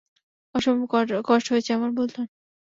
অসম্ভব 0.55 0.87
কষ্ট 1.25 1.47
হয়েছে 1.51 1.71
আমার, 1.73 1.91
বুঝলেন। 1.91 2.27